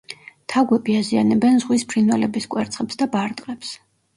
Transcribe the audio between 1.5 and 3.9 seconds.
ზღვის ფრინველების კვერცხებს და ბარტყებს.